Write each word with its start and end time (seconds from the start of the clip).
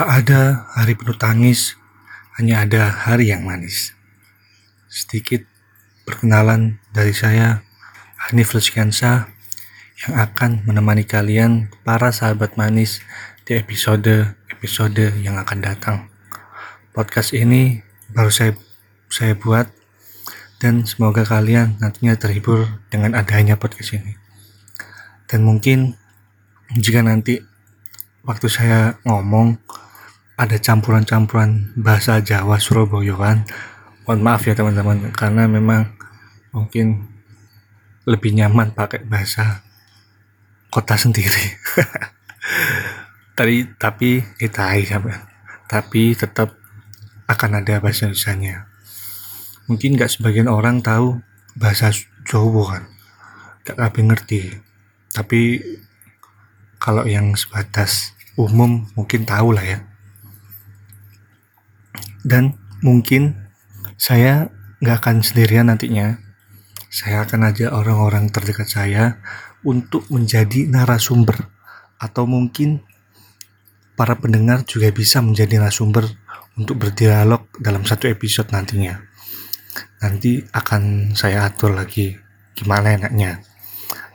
Tak 0.00 0.24
ada 0.24 0.64
hari 0.72 0.96
penuh 0.96 1.12
tangis, 1.12 1.76
hanya 2.40 2.64
ada 2.64 2.88
hari 2.88 3.36
yang 3.36 3.44
manis. 3.44 3.92
Sedikit 4.88 5.44
perkenalan 6.08 6.80
dari 6.88 7.12
saya, 7.12 7.60
Hanif 8.16 8.56
Lutskiansa, 8.56 9.28
yang 10.00 10.14
akan 10.16 10.64
menemani 10.64 11.04
kalian 11.04 11.68
para 11.84 12.16
sahabat 12.16 12.56
manis 12.56 13.04
di 13.44 13.60
episode-episode 13.60 15.20
yang 15.20 15.36
akan 15.36 15.60
datang. 15.60 16.08
Podcast 16.96 17.36
ini 17.36 17.84
baru 18.08 18.32
saya 18.32 18.56
saya 19.12 19.36
buat 19.36 19.68
dan 20.64 20.88
semoga 20.88 21.28
kalian 21.28 21.76
nantinya 21.76 22.16
terhibur 22.16 22.64
dengan 22.88 23.12
adanya 23.20 23.60
podcast 23.60 24.00
ini. 24.00 24.16
Dan 25.28 25.44
mungkin 25.44 25.92
jika 26.72 27.04
nanti 27.04 27.44
waktu 28.24 28.48
saya 28.48 28.96
ngomong 29.04 29.60
ada 30.40 30.56
campuran-campuran 30.56 31.76
bahasa 31.76 32.24
Jawa 32.24 32.56
Surabayaan 32.56 33.44
mohon 34.08 34.20
maaf 34.24 34.48
ya 34.48 34.56
teman-teman 34.56 35.12
karena 35.12 35.44
memang 35.44 35.92
mungkin 36.56 37.04
lebih 38.08 38.32
nyaman 38.32 38.72
pakai 38.72 39.04
bahasa 39.04 39.60
kota 40.72 40.96
sendiri. 40.96 41.60
Tadi 43.36 43.68
tapi 43.76 44.24
kita 44.40 44.72
tapi 45.68 46.16
tetap 46.16 46.56
akan 47.28 47.60
ada 47.60 47.76
bahasa 47.78 48.08
Indonesia 48.08 48.64
mungkin 49.68 49.94
nggak 49.94 50.10
sebagian 50.10 50.48
orang 50.48 50.80
tahu 50.80 51.20
bahasa 51.52 51.92
Jawa 52.24 52.64
kan? 52.80 52.84
Gak 53.68 53.76
kabeh 53.76 54.02
ngerti. 54.08 54.40
Tapi 55.12 55.60
kalau 56.80 57.04
yang 57.04 57.36
sebatas 57.36 58.16
umum 58.40 58.88
mungkin 58.96 59.28
tahu 59.28 59.52
lah 59.52 59.62
ya 59.62 59.89
dan 62.24 62.56
mungkin 62.84 63.36
saya 64.00 64.48
nggak 64.80 64.96
akan 65.04 65.16
sendirian 65.20 65.68
nantinya. 65.68 66.16
Saya 66.90 67.22
akan 67.22 67.54
ajak 67.54 67.70
orang-orang 67.70 68.32
terdekat 68.34 68.66
saya 68.66 69.22
untuk 69.62 70.08
menjadi 70.10 70.66
narasumber. 70.66 71.46
Atau 72.00 72.24
mungkin 72.24 72.80
para 73.94 74.16
pendengar 74.16 74.64
juga 74.64 74.88
bisa 74.90 75.20
menjadi 75.20 75.60
narasumber 75.60 76.08
untuk 76.56 76.80
berdialog 76.80 77.46
dalam 77.60 77.84
satu 77.84 78.08
episode 78.08 78.48
nantinya. 78.50 78.98
Nanti 80.00 80.40
akan 80.40 81.12
saya 81.12 81.44
atur 81.44 81.76
lagi 81.76 82.16
gimana 82.56 82.96
enaknya. 82.96 83.44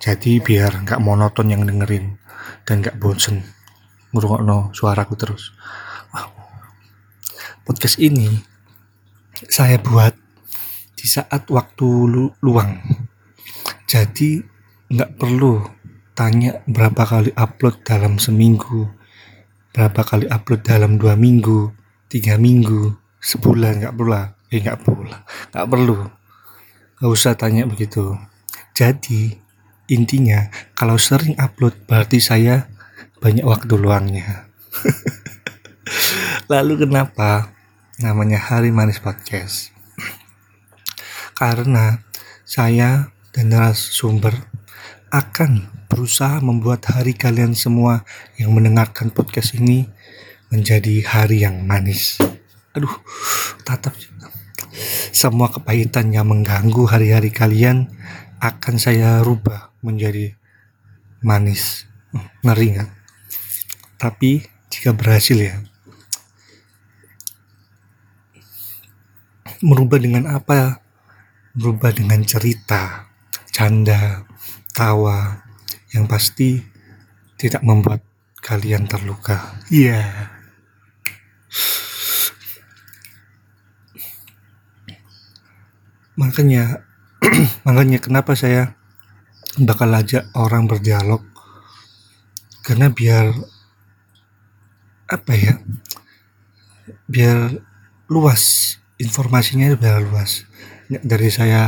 Jadi 0.01 0.41
biar 0.41 0.83
nggak 0.83 0.99
monoton 0.99 1.53
yang 1.53 1.63
dengerin 1.63 2.17
dan 2.65 2.81
nggak 2.81 2.97
bosen. 2.97 3.45
Ngurungokno 4.11 4.73
suaraku 4.73 5.13
terus 5.13 5.53
podcast 7.65 7.97
ini 7.97 8.29
saya 9.49 9.81
buat 9.81 10.13
di 10.93 11.05
saat 11.09 11.49
waktu 11.49 11.87
lu 12.05 12.29
luang. 12.45 12.77
Jadi 13.89 14.37
nggak 14.93 15.17
perlu 15.17 15.65
tanya 16.13 16.61
berapa 16.69 17.01
kali 17.01 17.33
upload 17.33 17.81
dalam 17.81 18.21
seminggu, 18.21 18.85
berapa 19.73 20.05
kali 20.05 20.29
upload 20.29 20.61
dalam 20.61 21.01
dua 21.01 21.17
minggu, 21.17 21.73
tiga 22.05 22.37
minggu, 22.37 22.93
sebulan 23.17 23.81
nggak 23.81 23.95
perlu 23.97 24.13
lah. 24.13 24.37
Eh 24.53 24.61
nggak 24.61 24.79
perlu 24.85 25.03
lah, 25.09 25.21
nggak 25.49 25.67
perlu. 25.67 25.97
Nggak 27.01 27.11
usah 27.17 27.33
tanya 27.33 27.65
begitu. 27.65 28.13
Jadi 28.77 29.33
intinya 29.89 30.53
kalau 30.77 31.01
sering 31.01 31.33
upload 31.41 31.73
berarti 31.89 32.21
saya 32.21 32.69
banyak 33.17 33.41
waktu 33.41 33.73
luangnya. 33.73 34.53
Lalu 36.53 36.85
kenapa 36.85 37.54
namanya 37.95 38.35
Hari 38.35 38.75
Manis 38.75 38.99
Podcast. 38.99 39.71
Karena 41.31 42.03
saya 42.43 43.15
dan 43.31 43.55
narasumber 43.55 44.35
akan 45.15 45.71
berusaha 45.87 46.43
membuat 46.43 46.91
hari 46.91 47.15
kalian 47.15 47.55
semua 47.55 48.03
yang 48.35 48.51
mendengarkan 48.51 49.15
podcast 49.15 49.55
ini 49.55 49.87
menjadi 50.51 51.07
hari 51.07 51.47
yang 51.47 51.63
manis. 51.63 52.19
Aduh, 52.75 52.91
tatap 53.63 53.95
semua 55.15 55.47
kepahitan 55.47 56.11
yang 56.11 56.27
mengganggu 56.27 56.83
hari-hari 56.91 57.31
kalian 57.31 57.87
akan 58.43 58.75
saya 58.75 59.23
rubah 59.23 59.71
menjadi 59.79 60.35
manis. 61.23 61.87
Ngeri 62.43 62.75
nggak? 62.75 62.91
Tapi 63.95 64.43
jika 64.67 64.91
berhasil 64.91 65.39
ya, 65.39 65.63
merubah 69.63 69.99
dengan 70.01 70.27
apa? 70.27 70.81
Merubah 71.55 71.95
dengan 71.95 72.19
cerita, 72.27 73.07
canda, 73.53 74.27
tawa, 74.75 75.45
yang 75.95 76.09
pasti 76.09 76.59
tidak 77.39 77.63
membuat 77.63 78.03
kalian 78.43 78.87
terluka. 78.89 79.55
Iya. 79.71 80.03
Yeah. 80.03 80.35
Makanya, 86.15 86.79
makanya 87.67 87.99
kenapa 87.99 88.39
saya 88.39 88.79
bakal 89.59 89.91
ajak 89.91 90.31
orang 90.31 90.63
berdialog 90.63 91.19
karena 92.63 92.87
biar 92.87 93.35
apa 95.11 95.31
ya 95.35 95.59
biar 97.11 97.59
luas 98.07 98.75
informasinya 99.01 99.75
sudah 99.75 99.99
luas. 99.99 100.47
Nggak 100.87 101.03
dari 101.03 101.29
saya 101.31 101.61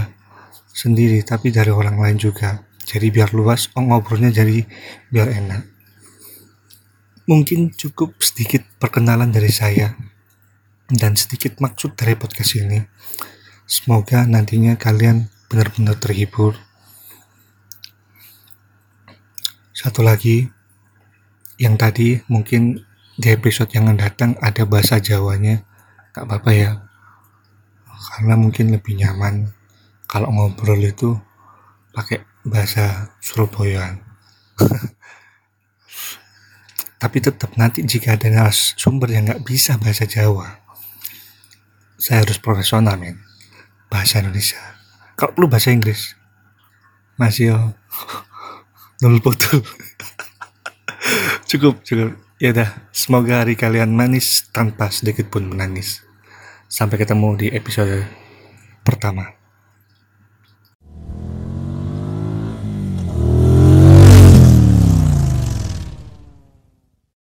sendiri 0.71 1.19
tapi 1.25 1.51
dari 1.51 1.73
orang 1.73 1.99
lain 1.99 2.17
juga. 2.19 2.63
Jadi 2.87 3.11
biar 3.11 3.35
luas 3.35 3.67
oh, 3.75 3.83
ngobrolnya 3.83 4.31
jadi 4.31 4.63
biar 5.11 5.27
enak. 5.27 5.63
Mungkin 7.27 7.75
cukup 7.75 8.15
sedikit 8.23 8.63
perkenalan 8.79 9.35
dari 9.35 9.51
saya 9.51 9.99
dan 10.87 11.19
sedikit 11.19 11.59
maksud 11.59 11.99
dari 11.99 12.15
podcast 12.15 12.55
ini. 12.55 12.79
Semoga 13.67 14.23
nantinya 14.23 14.79
kalian 14.79 15.27
benar-benar 15.51 15.99
terhibur. 15.99 16.55
Satu 19.75 19.99
lagi 19.99 20.47
yang 21.59 21.75
tadi 21.75 22.23
mungkin 22.31 22.87
di 23.19 23.27
episode 23.27 23.67
yang 23.75 23.91
akan 23.91 23.99
datang 23.99 24.31
ada 24.39 24.63
bahasa 24.63 25.03
Jawanya. 25.03 25.67
Gak 26.15 26.23
apa-apa 26.23 26.51
ya 26.55 26.87
karena 27.97 28.37
mungkin 28.37 28.73
lebih 28.73 28.97
nyaman 28.97 29.49
kalau 30.05 30.29
ngobrol 30.29 30.79
itu 30.79 31.17
pakai 31.91 32.23
bahasa 32.45 33.13
Surabaya. 33.19 33.97
Tapi 37.01 37.17
tetap 37.21 37.53
nanti 37.57 37.85
jika 37.85 38.17
ada 38.17 38.49
sumber 38.53 39.13
yang 39.13 39.29
nggak 39.29 39.45
bisa 39.45 39.77
bahasa 39.77 40.09
Jawa 40.09 40.67
saya 41.97 42.21
harus 42.21 42.37
profesional 42.37 42.95
men. 42.95 43.17
Bahasa 43.89 44.21
Indonesia. 44.21 44.61
Kalau 45.17 45.33
perlu 45.33 45.49
bahasa 45.49 45.73
Inggris. 45.73 46.13
Masih 47.17 47.57
nol 49.01 49.17
betul 49.21 49.65
cukup 51.49 51.81
cukup. 51.81 52.13
Ya 52.37 52.53
dah 52.53 52.69
semoga 52.93 53.41
hari 53.41 53.57
kalian 53.57 53.97
manis 53.97 54.45
tanpa 54.53 54.93
sedikit 54.93 55.33
pun 55.33 55.49
menangis 55.49 56.05
Sampai 56.67 56.99
ketemu 56.99 57.39
di 57.39 57.47
episode 57.55 58.03
pertama. 58.83 59.36